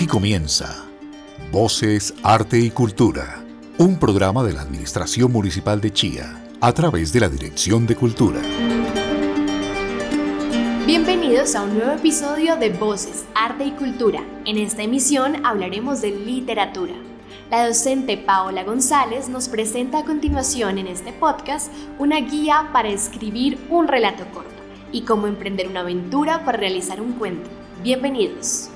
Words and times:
Aquí 0.00 0.06
comienza 0.06 0.86
Voces, 1.52 2.14
Arte 2.22 2.58
y 2.58 2.70
Cultura, 2.70 3.44
un 3.76 3.98
programa 3.98 4.42
de 4.42 4.54
la 4.54 4.62
Administración 4.62 5.30
Municipal 5.30 5.78
de 5.82 5.92
Chía 5.92 6.42
a 6.58 6.72
través 6.72 7.12
de 7.12 7.20
la 7.20 7.28
Dirección 7.28 7.86
de 7.86 7.96
Cultura. 7.96 8.40
Bienvenidos 10.86 11.54
a 11.54 11.64
un 11.64 11.74
nuevo 11.74 11.92
episodio 11.92 12.56
de 12.56 12.70
Voces, 12.70 13.26
Arte 13.34 13.66
y 13.66 13.72
Cultura. 13.72 14.24
En 14.46 14.56
esta 14.56 14.82
emisión 14.82 15.44
hablaremos 15.44 16.00
de 16.00 16.12
literatura. 16.12 16.94
La 17.50 17.66
docente 17.66 18.16
Paola 18.16 18.64
González 18.64 19.28
nos 19.28 19.48
presenta 19.50 19.98
a 19.98 20.04
continuación 20.06 20.78
en 20.78 20.86
este 20.86 21.12
podcast 21.12 21.70
una 21.98 22.20
guía 22.20 22.70
para 22.72 22.88
escribir 22.88 23.58
un 23.68 23.86
relato 23.86 24.24
corto 24.32 24.62
y 24.92 25.02
cómo 25.02 25.26
emprender 25.26 25.68
una 25.68 25.80
aventura 25.80 26.46
para 26.46 26.56
realizar 26.56 27.02
un 27.02 27.12
cuento. 27.12 27.50
Bienvenidos. 27.82 28.69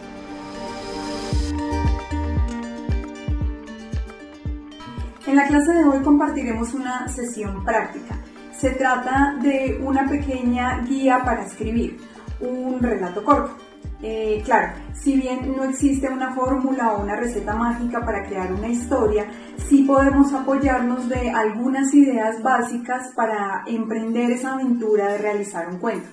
En 5.35 5.41
la 5.41 5.49
clase 5.49 5.73
de 5.73 5.85
hoy 5.85 6.01
compartiremos 6.01 6.75
una 6.75 7.09
sesión 7.09 7.65
práctica. 7.65 8.15
Se 8.57 8.71
trata 8.71 9.35
de 9.43 9.81
una 9.85 10.09
pequeña 10.09 10.79
guía 10.83 11.23
para 11.25 11.43
escribir 11.43 11.99
un 12.39 12.81
relato 12.81 13.25
corto. 13.25 13.57
Eh, 14.01 14.43
claro, 14.45 14.75
si 14.93 15.17
bien 15.17 15.57
no 15.57 15.65
existe 15.65 16.09
una 16.09 16.33
fórmula 16.37 16.93
o 16.93 17.03
una 17.03 17.17
receta 17.17 17.53
mágica 17.57 18.05
para 18.05 18.23
crear 18.23 18.53
una 18.53 18.69
historia, 18.69 19.27
sí 19.69 19.83
podemos 19.83 20.33
apoyarnos 20.33 21.09
de 21.09 21.31
algunas 21.31 21.93
ideas 21.93 22.41
básicas 22.41 23.09
para 23.17 23.65
emprender 23.67 24.31
esa 24.31 24.55
aventura 24.55 25.09
de 25.09 25.19
realizar 25.19 25.69
un 25.69 25.81
cuento. 25.81 26.07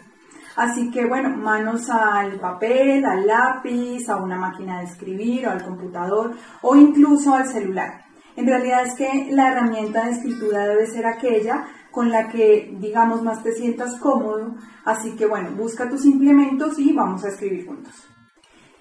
Así 0.56 0.90
que 0.90 1.06
bueno, 1.06 1.30
manos 1.38 1.92
al 1.92 2.40
papel, 2.40 3.06
al 3.06 3.28
lápiz, 3.28 4.10
a 4.10 4.16
una 4.16 4.38
máquina 4.38 4.80
de 4.80 4.86
escribir 4.86 5.46
o 5.46 5.52
al 5.52 5.64
computador 5.64 6.32
o 6.64 6.76
incluso 6.76 7.36
al 7.36 7.46
celular. 7.46 8.11
En 8.36 8.48
realidad 8.48 8.86
es 8.86 8.96
que 8.96 9.28
la 9.32 9.52
herramienta 9.52 10.06
de 10.06 10.12
escritura 10.12 10.68
debe 10.68 10.88
ser 10.88 11.06
aquella 11.06 11.68
con 11.92 12.10
la 12.10 12.30
que, 12.30 12.74
digamos, 12.80 13.22
más 13.22 13.44
te 13.44 13.52
sientas 13.52 14.00
cómodo. 14.00 14.56
Así 14.86 15.16
que 15.16 15.26
bueno, 15.26 15.52
busca 15.52 15.90
tus 15.90 16.06
implementos 16.06 16.80
y 16.80 16.94
vamos 16.94 17.24
a 17.24 17.30
escribir 17.30 17.68
juntos. 17.68 17.94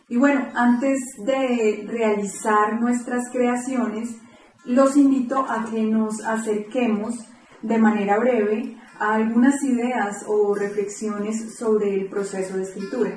Y 0.08 0.16
bueno, 0.16 0.46
antes 0.54 0.98
de 1.24 1.84
realizar 1.88 2.80
nuestras 2.80 3.30
creaciones, 3.30 4.16
los 4.64 4.96
invito 4.96 5.46
a 5.48 5.64
que 5.64 5.82
nos 5.82 6.20
acerquemos 6.24 7.14
de 7.62 7.78
manera 7.78 8.18
breve 8.18 8.76
a 8.98 9.14
algunas 9.14 9.62
ideas 9.62 10.24
o 10.26 10.54
reflexiones 10.54 11.56
sobre 11.56 11.94
el 11.94 12.08
proceso 12.08 12.56
de 12.56 12.64
escritura. 12.64 13.12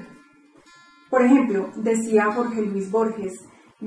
Por 1.10 1.24
ejemplo, 1.24 1.72
decía 1.76 2.32
Jorge 2.32 2.62
Luis 2.62 2.90
Borges, 2.90 3.34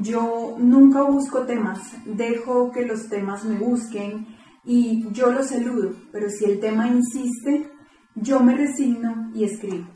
yo 0.00 0.56
nunca 0.58 1.02
busco 1.02 1.46
temas, 1.46 1.80
dejo 2.04 2.70
que 2.70 2.84
los 2.84 3.08
temas 3.08 3.44
me 3.44 3.58
busquen 3.58 4.26
y 4.64 5.10
yo 5.12 5.30
los 5.32 5.52
eludo, 5.52 5.94
pero 6.12 6.28
si 6.28 6.44
el 6.44 6.60
tema 6.60 6.88
insiste, 6.88 7.70
yo 8.14 8.40
me 8.40 8.56
resigno 8.56 9.30
y 9.34 9.44
escribo. 9.44 9.86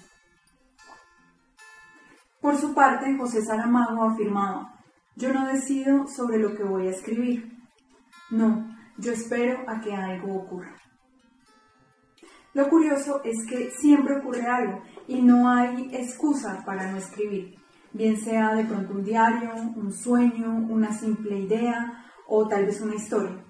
Por 2.40 2.56
su 2.56 2.72
parte, 2.74 3.16
José 3.16 3.42
Saramago 3.42 4.04
afirmado, 4.04 4.68
yo 5.16 5.32
no 5.32 5.46
decido 5.46 6.06
sobre 6.08 6.38
lo 6.38 6.54
que 6.54 6.62
voy 6.62 6.86
a 6.86 6.90
escribir. 6.90 7.52
No, 8.30 8.74
yo 8.96 9.12
espero 9.12 9.64
a 9.68 9.80
que 9.80 9.94
algo 9.94 10.36
ocurra. 10.36 10.74
Lo 12.54 12.68
curioso 12.68 13.20
es 13.24 13.46
que 13.46 13.70
siempre 13.70 14.16
ocurre 14.16 14.46
algo 14.46 14.82
y 15.06 15.20
no 15.22 15.50
hay 15.50 15.90
excusa 15.92 16.62
para 16.64 16.90
no 16.90 16.96
escribir, 16.96 17.54
bien 17.92 18.16
sea 18.16 18.54
de 18.54 18.64
pronto 18.64 18.94
un 18.94 19.04
diario, 19.04 19.52
un 19.76 19.92
sueño, 19.92 20.66
una 20.68 20.92
simple 20.92 21.38
idea 21.38 22.04
o 22.28 22.46
tal 22.46 22.66
vez 22.66 22.80
una 22.80 22.94
historia. 22.94 23.44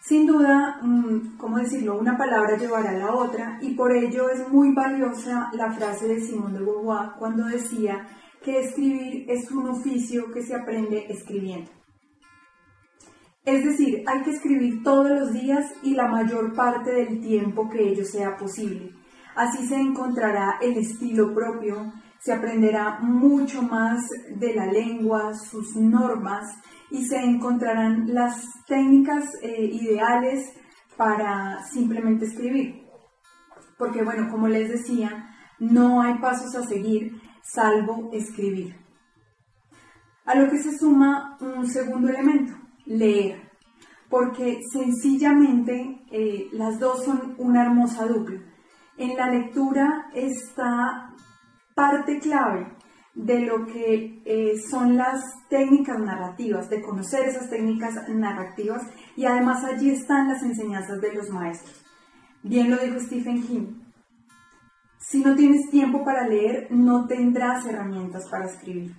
Sin 0.00 0.26
duda, 0.26 0.80
mm, 0.82 1.38
¿cómo 1.38 1.58
decirlo? 1.58 1.98
Una 1.98 2.16
palabra 2.16 2.58
llevará 2.58 2.90
a 2.90 2.98
la 2.98 3.14
otra 3.14 3.58
y 3.62 3.74
por 3.74 3.90
ello 3.90 4.28
es 4.28 4.46
muy 4.50 4.74
valiosa 4.74 5.50
la 5.54 5.72
frase 5.72 6.06
de 6.06 6.20
Simón 6.20 6.52
de 6.52 6.60
Beauvoir 6.60 7.12
cuando 7.18 7.46
decía 7.46 8.06
que 8.42 8.60
escribir 8.60 9.24
es 9.30 9.50
un 9.50 9.70
oficio 9.70 10.30
que 10.30 10.42
se 10.42 10.54
aprende 10.54 11.06
escribiendo. 11.08 11.70
Es 13.46 13.64
decir, 13.64 14.04
hay 14.06 14.22
que 14.22 14.30
escribir 14.30 14.82
todos 14.82 15.08
los 15.08 15.32
días 15.32 15.72
y 15.82 15.94
la 15.94 16.08
mayor 16.08 16.54
parte 16.54 16.90
del 16.92 17.20
tiempo 17.20 17.68
que 17.70 17.88
ello 17.88 18.04
sea 18.04 18.36
posible. 18.36 18.90
Así 19.34 19.66
se 19.66 19.76
encontrará 19.76 20.58
el 20.60 20.76
estilo 20.76 21.34
propio, 21.34 21.92
se 22.24 22.32
aprenderá 22.32 23.00
mucho 23.00 23.60
más 23.60 24.08
de 24.36 24.54
la 24.54 24.64
lengua, 24.64 25.34
sus 25.34 25.76
normas 25.76 26.56
y 26.90 27.04
se 27.04 27.18
encontrarán 27.18 28.14
las 28.14 28.42
técnicas 28.66 29.26
eh, 29.42 29.68
ideales 29.70 30.50
para 30.96 31.62
simplemente 31.64 32.24
escribir. 32.24 32.86
Porque 33.76 34.02
bueno, 34.02 34.30
como 34.30 34.48
les 34.48 34.70
decía, 34.70 35.36
no 35.58 36.00
hay 36.00 36.14
pasos 36.14 36.54
a 36.54 36.66
seguir 36.66 37.20
salvo 37.42 38.08
escribir. 38.14 38.74
A 40.24 40.34
lo 40.34 40.48
que 40.48 40.62
se 40.62 40.78
suma 40.78 41.36
un 41.42 41.66
segundo 41.66 42.08
elemento, 42.08 42.54
leer. 42.86 43.50
Porque 44.08 44.60
sencillamente 44.72 46.06
eh, 46.10 46.48
las 46.52 46.78
dos 46.80 47.04
son 47.04 47.34
una 47.36 47.64
hermosa 47.64 48.06
dupla. 48.06 48.40
En 48.96 49.14
la 49.14 49.28
lectura 49.28 50.06
está 50.14 51.13
parte 51.74 52.18
clave 52.20 52.66
de 53.14 53.40
lo 53.40 53.66
que 53.66 54.22
eh, 54.24 54.54
son 54.70 54.96
las 54.96 55.20
técnicas 55.48 55.98
narrativas, 55.98 56.68
de 56.68 56.82
conocer 56.82 57.28
esas 57.28 57.48
técnicas 57.48 57.94
narrativas 58.08 58.82
y 59.16 59.24
además 59.24 59.64
allí 59.64 59.90
están 59.90 60.28
las 60.28 60.42
enseñanzas 60.42 61.00
de 61.00 61.12
los 61.14 61.30
maestros. 61.30 61.84
Bien 62.42 62.70
lo 62.70 62.76
dijo 62.76 62.98
Stephen 63.00 63.42
King. 63.42 63.84
Si 64.98 65.22
no 65.22 65.36
tienes 65.36 65.70
tiempo 65.70 66.04
para 66.04 66.26
leer, 66.26 66.68
no 66.70 67.06
tendrás 67.06 67.66
herramientas 67.66 68.28
para 68.30 68.46
escribir. 68.46 68.96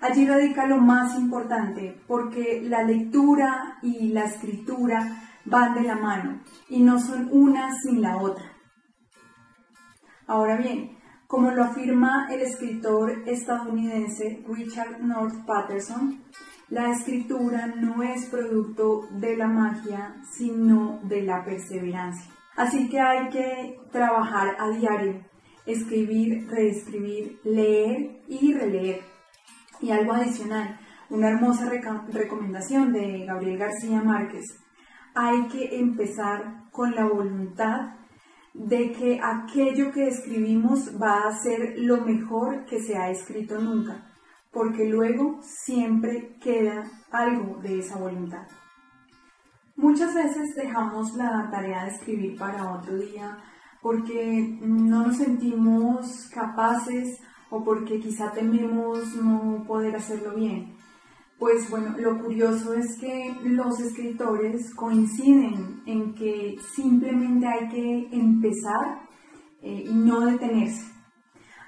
Allí 0.00 0.26
radica 0.26 0.66
lo 0.66 0.78
más 0.78 1.18
importante, 1.18 2.00
porque 2.06 2.62
la 2.62 2.84
lectura 2.84 3.78
y 3.82 4.08
la 4.08 4.26
escritura 4.26 5.24
van 5.44 5.74
de 5.74 5.82
la 5.82 5.96
mano 5.96 6.40
y 6.68 6.82
no 6.82 7.00
son 7.00 7.28
una 7.32 7.74
sin 7.82 8.00
la 8.00 8.18
otra. 8.18 8.44
Ahora 10.26 10.56
bien, 10.56 10.97
como 11.28 11.50
lo 11.50 11.62
afirma 11.62 12.26
el 12.30 12.40
escritor 12.40 13.22
estadounidense 13.26 14.42
Richard 14.48 14.98
North 15.02 15.44
Patterson, 15.46 16.24
la 16.70 16.90
escritura 16.90 17.66
no 17.66 18.02
es 18.02 18.24
producto 18.26 19.06
de 19.10 19.36
la 19.36 19.46
magia, 19.46 20.16
sino 20.32 21.00
de 21.02 21.22
la 21.22 21.44
perseverancia. 21.44 22.32
Así 22.56 22.88
que 22.88 22.98
hay 22.98 23.28
que 23.28 23.78
trabajar 23.92 24.56
a 24.58 24.70
diario, 24.70 25.22
escribir, 25.66 26.48
reescribir, 26.48 27.38
leer 27.44 28.22
y 28.26 28.54
releer. 28.54 29.00
Y 29.82 29.90
algo 29.90 30.14
adicional, 30.14 30.80
una 31.10 31.28
hermosa 31.28 31.70
recomendación 32.08 32.90
de 32.94 33.26
Gabriel 33.26 33.58
García 33.58 34.02
Márquez. 34.02 34.44
Hay 35.14 35.46
que 35.48 35.78
empezar 35.78 36.70
con 36.72 36.94
la 36.94 37.04
voluntad 37.04 37.98
de 38.58 38.90
que 38.92 39.20
aquello 39.22 39.92
que 39.92 40.08
escribimos 40.08 41.00
va 41.00 41.28
a 41.28 41.36
ser 41.36 41.78
lo 41.78 41.98
mejor 41.98 42.64
que 42.64 42.82
se 42.82 42.96
ha 42.96 43.08
escrito 43.08 43.60
nunca, 43.60 44.12
porque 44.50 44.88
luego 44.88 45.38
siempre 45.42 46.36
queda 46.40 46.90
algo 47.12 47.60
de 47.62 47.78
esa 47.78 47.96
voluntad. 47.96 48.46
Muchas 49.76 50.12
veces 50.12 50.56
dejamos 50.56 51.14
la 51.14 51.48
tarea 51.52 51.84
de 51.84 51.90
escribir 51.90 52.36
para 52.36 52.72
otro 52.72 52.98
día 52.98 53.38
porque 53.80 54.58
no 54.60 55.06
nos 55.06 55.18
sentimos 55.18 56.28
capaces 56.34 57.20
o 57.50 57.62
porque 57.62 58.00
quizá 58.00 58.32
tememos 58.32 59.14
no 59.14 59.64
poder 59.68 59.94
hacerlo 59.94 60.34
bien. 60.34 60.74
Pues 61.38 61.70
bueno, 61.70 61.94
lo 61.98 62.18
curioso 62.18 62.74
es 62.74 62.98
que 62.98 63.32
los 63.44 63.78
escritores 63.78 64.74
coinciden 64.74 65.82
en 65.86 66.12
que 66.14 66.56
simplemente 66.74 67.46
hay 67.46 67.68
que 67.68 68.08
empezar 68.10 69.06
eh, 69.62 69.84
y 69.88 69.94
no 69.94 70.26
detenerse. 70.26 70.84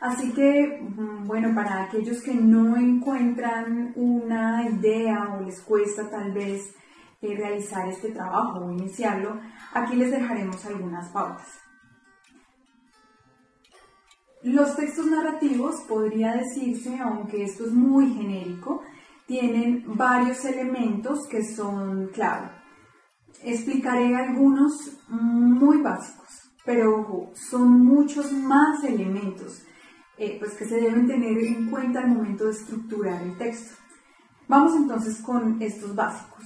Así 0.00 0.32
que, 0.32 0.80
mm, 0.80 1.26
bueno, 1.26 1.54
para 1.54 1.84
aquellos 1.84 2.20
que 2.20 2.34
no 2.34 2.76
encuentran 2.76 3.92
una 3.94 4.68
idea 4.68 5.34
o 5.34 5.42
les 5.42 5.60
cuesta 5.60 6.10
tal 6.10 6.32
vez 6.32 6.74
eh, 7.22 7.36
realizar 7.36 7.86
este 7.88 8.10
trabajo 8.10 8.64
o 8.64 8.72
iniciarlo, 8.72 9.38
aquí 9.72 9.94
les 9.94 10.10
dejaremos 10.10 10.64
algunas 10.66 11.10
pautas. 11.10 11.60
Los 14.42 14.74
textos 14.74 15.06
narrativos 15.06 15.82
podría 15.82 16.34
decirse, 16.34 16.98
aunque 16.98 17.44
esto 17.44 17.66
es 17.66 17.72
muy 17.72 18.10
genérico, 18.14 18.82
tienen 19.30 19.84
varios 19.86 20.44
elementos 20.44 21.20
que 21.28 21.44
son 21.44 22.08
clave. 22.08 22.50
Explicaré 23.44 24.16
algunos 24.16 24.72
muy 25.08 25.80
básicos, 25.80 26.50
pero 26.64 27.30
son 27.34 27.84
muchos 27.84 28.32
más 28.32 28.82
elementos. 28.82 29.62
eh, 30.18 30.36
pues 30.38 30.52
que 30.54 30.66
se 30.66 30.80
deben 30.80 31.06
tener 31.06 31.38
en 31.38 31.70
cuenta 31.70 32.00
al 32.00 32.08
momento 32.08 32.44
de 32.44 32.50
estructurar 32.50 33.22
el 33.22 33.38
texto. 33.38 33.74
Vamos 34.48 34.74
entonces 34.76 35.22
con 35.22 35.62
estos 35.62 35.94
básicos. 35.94 36.44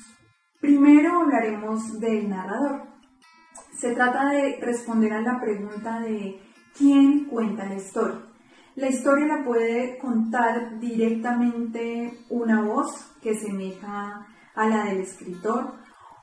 Primero 0.60 1.22
hablaremos 1.22 1.98
del 1.98 2.28
narrador. 2.28 2.82
Se 3.76 3.92
trata 3.94 4.28
de 4.28 4.58
responder 4.60 5.12
a 5.14 5.22
la 5.22 5.40
pregunta 5.40 6.00
de 6.00 6.40
quién 6.76 7.25
cuenta 7.25 7.64
la 7.64 7.75
historia. 7.76 8.33
La 8.76 8.88
historia 8.88 9.26
la 9.26 9.44
puede 9.44 9.99
contar 9.99 10.81
directamente 10.81 12.19
una 12.29 12.61
voz 12.62 13.06
que 13.23 13.32
semeja 13.37 14.26
a 14.53 14.69
la 14.69 14.87
del 14.87 15.03
escritor 15.03 15.75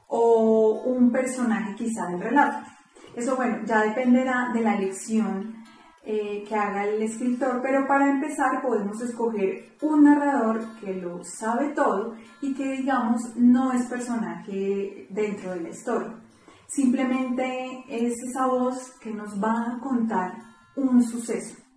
o 0.07 0.81
un 0.85 1.13
personaje 1.13 1.75
quizá 1.75 2.07
del 2.07 2.19
relato. 2.19 2.67
Eso, 3.15 3.37
bueno, 3.37 3.59
ya 3.65 3.83
dependerá 3.83 4.51
de 4.53 4.61
la 4.61 4.75
lección 4.75 5.63
eh, 6.03 6.43
que 6.45 6.53
haga 6.53 6.85
el 6.85 7.01
escritor, 7.01 7.61
pero 7.61 7.87
para 7.87 8.09
empezar 8.09 8.61
podemos 8.61 8.99
escoger 9.01 9.77
un 9.81 10.03
narrador 10.03 10.77
que 10.81 10.93
lo 10.95 11.23
sabe 11.23 11.69
todo 11.69 12.15
y 12.41 12.53
que 12.53 12.69
digamos 12.71 13.33
no 13.37 13.71
es 13.71 13.85
personaje 13.85 15.07
dentro 15.09 15.51
de 15.51 15.61
la 15.61 15.69
historia. 15.69 16.19
Simplemente 16.67 17.85
es 17.87 18.13
esa 18.29 18.45
voz 18.47 18.91
que 18.99 19.13
nos 19.13 19.41
va 19.41 19.71
a 19.71 19.79
contar 19.79 20.33
un 20.75 21.01
suceso. 21.01 21.70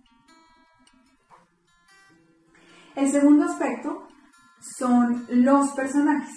El 2.95 3.11
segundo 3.11 3.43
aspecto 3.43 4.07
son 4.59 5.25
los 5.29 5.71
personajes. 5.71 6.33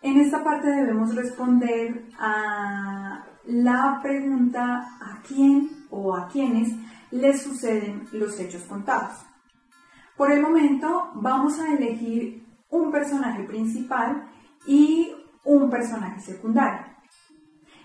En 0.00 0.18
esta 0.18 0.42
parte 0.42 0.68
debemos 0.68 1.14
responder 1.14 2.08
a 2.18 3.22
la 3.44 4.00
pregunta 4.02 4.86
a 4.98 5.20
quién 5.26 5.68
o 5.90 6.16
a 6.16 6.26
quiénes 6.28 6.74
les 7.10 7.42
suceden 7.42 8.06
los 8.12 8.40
hechos 8.40 8.62
contados. 8.62 9.12
Por 10.16 10.32
el 10.32 10.40
momento 10.40 11.10
vamos 11.16 11.58
a 11.60 11.74
elegir 11.74 12.46
un 12.70 12.90
personaje 12.90 13.42
principal 13.44 14.26
y 14.66 15.12
un 15.44 15.68
personaje 15.68 16.20
secundario. 16.20 16.86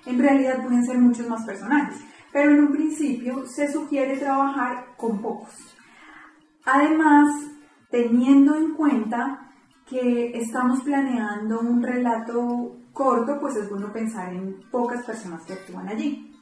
En 0.06 0.20
realidad 0.20 0.62
pueden 0.62 0.86
ser 0.86 1.00
muchos 1.00 1.28
más 1.28 1.46
personajes, 1.46 1.98
pero 2.32 2.52
en 2.52 2.62
un 2.62 2.72
principio 2.72 3.46
se 3.46 3.72
sugiere 3.72 4.18
trabajar 4.18 4.96
con 4.96 5.22
pocos. 5.22 5.54
Además, 6.64 7.55
teniendo 7.96 8.58
en 8.58 8.74
cuenta 8.74 9.54
que 9.88 10.38
estamos 10.38 10.82
planeando 10.82 11.62
un 11.62 11.82
relato 11.82 12.76
corto, 12.92 13.40
pues 13.40 13.56
es 13.56 13.70
bueno 13.70 13.94
pensar 13.94 14.34
en 14.34 14.60
pocas 14.70 15.06
personas 15.06 15.46
que 15.46 15.54
actúan 15.54 15.88
allí. 15.88 16.36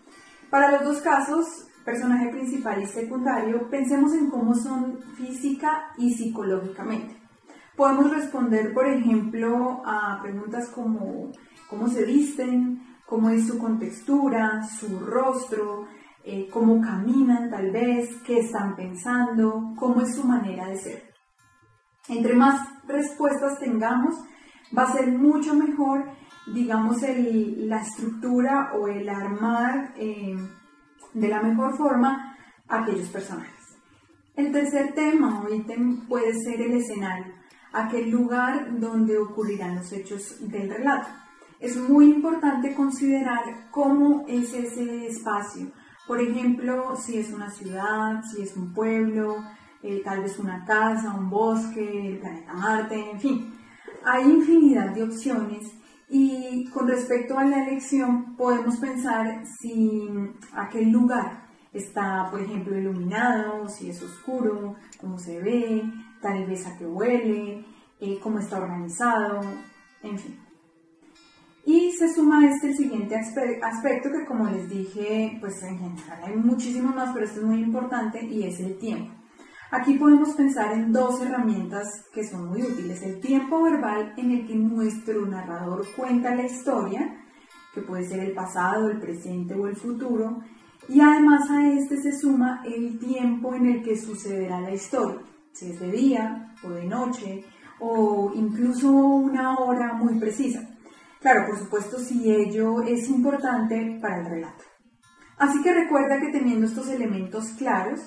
Para 0.49 0.71
los 0.71 0.83
dos 0.83 1.01
casos, 1.01 1.67
personaje 1.85 2.29
principal 2.29 2.81
y 2.81 2.87
secundario, 2.87 3.69
pensemos 3.69 4.15
en 4.15 4.31
cómo 4.31 4.55
son 4.55 4.97
física 5.15 5.91
y 5.95 6.15
psicológicamente. 6.15 7.15
Podemos 7.77 8.09
responder, 8.09 8.73
por 8.73 8.87
ejemplo, 8.87 9.83
a 9.85 10.19
preguntas 10.23 10.69
como 10.69 11.31
cómo 11.69 11.87
se 11.87 12.03
visten, 12.03 12.81
cómo 13.05 13.29
es 13.29 13.45
su 13.45 13.59
contextura, 13.59 14.63
su 14.63 14.99
rostro, 14.99 15.85
eh, 16.23 16.47
cómo 16.51 16.81
caminan 16.81 17.51
tal 17.51 17.69
vez, 17.69 18.09
qué 18.25 18.39
están 18.39 18.75
pensando, 18.75 19.73
cómo 19.75 20.01
es 20.01 20.15
su 20.15 20.23
manera 20.23 20.67
de 20.69 20.77
ser. 20.77 21.12
Entre 22.09 22.35
más 22.35 22.67
respuestas 22.85 23.59
tengamos, 23.59 24.15
va 24.77 24.83
a 24.83 24.93
ser 24.93 25.11
mucho 25.11 25.53
mejor, 25.53 26.05
digamos, 26.53 26.97
la 27.01 27.81
estructura 27.81 28.73
o 28.73 28.87
el 28.87 29.07
armar 29.07 29.93
eh, 29.97 30.35
de 31.13 31.27
la 31.27 31.41
mejor 31.41 31.77
forma 31.77 32.37
aquellos 32.67 33.07
personajes. 33.09 33.53
El 34.35 34.51
tercer 34.51 34.93
tema 34.93 35.43
o 35.43 35.53
ítem 35.53 36.07
puede 36.07 36.33
ser 36.33 36.61
el 36.61 36.73
escenario, 36.73 37.33
aquel 37.71 38.09
lugar 38.09 38.79
donde 38.79 39.17
ocurrirán 39.17 39.75
los 39.75 39.91
hechos 39.93 40.37
del 40.41 40.69
relato. 40.69 41.07
Es 41.59 41.77
muy 41.77 42.05
importante 42.05 42.73
considerar 42.73 43.69
cómo 43.71 44.25
es 44.27 44.53
ese 44.53 45.07
espacio. 45.07 45.71
Por 46.07 46.19
ejemplo, 46.19 46.95
si 46.97 47.19
es 47.19 47.31
una 47.31 47.49
ciudad, 47.49 48.21
si 48.23 48.41
es 48.41 48.57
un 48.57 48.73
pueblo, 48.73 49.37
eh, 49.83 50.01
tal 50.03 50.21
vez 50.21 50.39
una 50.39 50.63
casa, 50.65 51.13
un 51.13 51.29
bosque, 51.29 52.07
el 52.07 52.17
planeta 52.19 52.53
Marte, 52.53 53.11
en 53.11 53.19
fin. 53.19 53.53
Hay 54.05 54.23
infinidad 54.23 54.89
de 54.95 55.03
opciones 55.03 55.73
y 56.09 56.69
con 56.69 56.87
respecto 56.87 57.37
a 57.37 57.43
la 57.43 57.67
elección 57.67 58.35
podemos 58.35 58.77
pensar 58.77 59.43
si 59.59 60.07
aquel 60.53 60.89
lugar 60.89 61.43
está, 61.73 62.27
por 62.31 62.41
ejemplo, 62.41 62.77
iluminado, 62.77 63.67
si 63.67 63.89
es 63.89 64.01
oscuro, 64.01 64.75
cómo 65.01 65.17
se 65.19 65.39
ve, 65.41 65.83
tal 66.21 66.45
vez 66.45 66.65
a 66.65 66.77
qué 66.77 66.85
huele, 66.85 67.65
eh, 67.99 68.19
cómo 68.21 68.39
está 68.39 68.57
organizado, 68.59 69.41
en 70.01 70.17
fin. 70.17 70.39
Y 71.65 71.91
se 71.93 72.13
suma 72.13 72.45
este 72.45 72.67
el 72.67 72.77
siguiente 72.77 73.15
aspecto 73.15 74.11
que 74.11 74.25
como 74.25 74.49
les 74.49 74.69
dije, 74.69 75.37
pues 75.39 75.63
en 75.63 75.79
general 75.79 76.19
hay 76.23 76.35
muchísimo 76.35 76.93
más, 76.93 77.13
pero 77.13 77.25
esto 77.25 77.39
es 77.39 77.45
muy 77.45 77.61
importante 77.61 78.23
y 78.23 78.43
es 78.43 78.59
el 78.59 78.77
tiempo. 78.77 79.22
Aquí 79.75 79.95
podemos 79.95 80.35
pensar 80.35 80.71
en 80.73 80.93
dos 80.93 81.19
herramientas 81.19 82.05
que 82.13 82.23
son 82.23 82.45
muy 82.45 82.61
útiles. 82.61 83.01
El 83.01 83.19
tiempo 83.19 83.63
verbal 83.63 84.13
en 84.17 84.29
el 84.29 84.45
que 84.45 84.53
nuestro 84.53 85.25
narrador 85.25 85.83
cuenta 85.97 86.35
la 86.35 86.43
historia, 86.43 87.25
que 87.73 87.81
puede 87.81 88.05
ser 88.05 88.19
el 88.19 88.33
pasado, 88.33 88.91
el 88.91 88.99
presente 88.99 89.55
o 89.55 89.65
el 89.65 89.75
futuro, 89.75 90.43
y 90.87 91.01
además 91.01 91.49
a 91.49 91.71
este 91.71 91.97
se 91.97 92.15
suma 92.15 92.61
el 92.63 92.99
tiempo 92.99 93.55
en 93.55 93.65
el 93.65 93.81
que 93.83 93.97
sucederá 93.97 94.61
la 94.61 94.75
historia, 94.75 95.21
si 95.53 95.71
es 95.71 95.79
de 95.79 95.91
día 95.91 96.53
o 96.63 96.69
de 96.69 96.85
noche, 96.85 97.43
o 97.79 98.31
incluso 98.35 98.91
una 98.91 99.57
hora 99.57 99.93
muy 99.93 100.19
precisa. 100.19 100.69
Claro, 101.19 101.47
por 101.47 101.57
supuesto, 101.57 101.97
si 101.97 102.31
ello 102.31 102.83
es 102.83 103.09
importante 103.09 103.97
para 103.99 104.19
el 104.19 104.25
relato. 104.27 104.65
Así 105.39 105.63
que 105.63 105.73
recuerda 105.73 106.19
que 106.19 106.31
teniendo 106.31 106.67
estos 106.67 106.89
elementos 106.89 107.47
claros, 107.57 108.01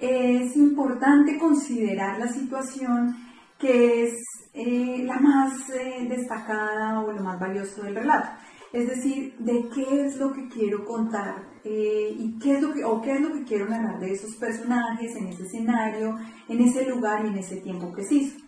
es 0.00 0.56
importante 0.56 1.38
considerar 1.38 2.18
la 2.18 2.28
situación 2.28 3.16
que 3.58 4.04
es 4.04 4.14
eh, 4.54 5.02
la 5.04 5.20
más 5.20 5.68
eh, 5.70 6.06
destacada 6.08 7.00
o 7.00 7.12
lo 7.12 7.22
más 7.22 7.38
valioso 7.38 7.82
del 7.82 7.96
relato. 7.96 8.30
Es 8.72 8.88
decir, 8.88 9.34
de 9.38 9.68
qué 9.74 10.06
es 10.06 10.16
lo 10.16 10.32
que 10.32 10.48
quiero 10.48 10.84
contar 10.84 11.34
eh, 11.64 12.14
y 12.16 12.38
qué 12.38 12.54
es 12.54 12.62
lo 12.62 12.72
que, 12.72 12.84
o 12.84 13.02
qué 13.02 13.14
es 13.14 13.20
lo 13.20 13.32
que 13.32 13.44
quiero 13.44 13.68
narrar 13.68 13.98
de 14.00 14.12
esos 14.12 14.36
personajes 14.36 15.14
en 15.16 15.26
ese 15.26 15.42
escenario, 15.42 16.16
en 16.48 16.60
ese 16.60 16.88
lugar 16.88 17.24
y 17.24 17.28
en 17.28 17.38
ese 17.38 17.56
tiempo 17.56 17.92
preciso. 17.92 18.38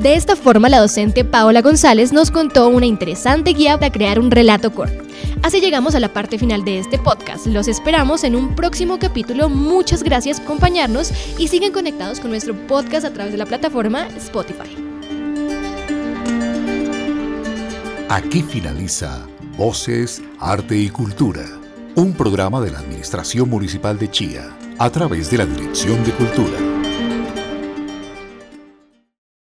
De 0.00 0.14
esta 0.14 0.36
forma, 0.36 0.68
la 0.68 0.78
docente 0.78 1.24
Paola 1.24 1.62
González 1.62 2.12
nos 2.12 2.30
contó 2.30 2.68
una 2.68 2.86
interesante 2.86 3.50
guía 3.54 3.78
para 3.78 3.90
crear 3.90 4.20
un 4.20 4.30
relato 4.30 4.72
corto. 4.72 5.05
Así 5.46 5.60
llegamos 5.60 5.94
a 5.94 6.00
la 6.00 6.12
parte 6.12 6.38
final 6.38 6.64
de 6.64 6.80
este 6.80 6.98
podcast. 6.98 7.46
Los 7.46 7.68
esperamos 7.68 8.24
en 8.24 8.34
un 8.34 8.56
próximo 8.56 8.98
capítulo. 8.98 9.48
Muchas 9.48 10.02
gracias 10.02 10.40
por 10.40 10.46
acompañarnos 10.46 11.12
y 11.38 11.46
siguen 11.46 11.72
conectados 11.72 12.18
con 12.18 12.30
nuestro 12.30 12.52
podcast 12.66 13.06
a 13.06 13.12
través 13.12 13.30
de 13.30 13.38
la 13.38 13.46
plataforma 13.46 14.08
Spotify. 14.16 14.76
Aquí 18.08 18.42
finaliza 18.42 19.24
Voces, 19.56 20.20
Arte 20.40 20.76
y 20.78 20.88
Cultura, 20.88 21.44
un 21.94 22.12
programa 22.12 22.60
de 22.60 22.72
la 22.72 22.80
Administración 22.80 23.48
Municipal 23.48 24.00
de 24.00 24.10
Chía 24.10 24.50
a 24.78 24.90
través 24.90 25.30
de 25.30 25.38
la 25.38 25.46
Dirección 25.46 26.04
de 26.04 26.10
Cultura. 26.10 26.85